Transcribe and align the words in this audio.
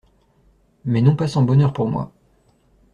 Mais 0.83 0.99
non 1.03 1.15
pas 1.15 1.27
sans 1.27 1.43
bonheur 1.43 1.73
pour 1.73 1.87
moi. 1.87 2.11